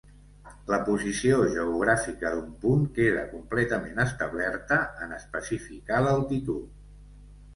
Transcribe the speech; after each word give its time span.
La 0.73 0.77
posició 0.85 1.35
geogràfica 1.55 2.31
d'un 2.35 2.55
punt 2.63 2.87
queda 2.95 3.25
completament 3.35 4.03
establerta 4.05 4.79
en 5.07 5.13
especificar 5.21 6.01
l'altitud. 6.07 6.83